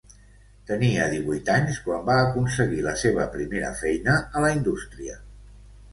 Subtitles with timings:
[0.69, 5.21] Tenia divuit anys quan va aconseguir la seva primera feina a la indústria.